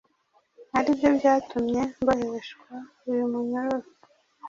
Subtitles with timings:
[0.77, 2.73] ari byo byatumye mboheshwa
[3.09, 3.89] uyu munyururu.”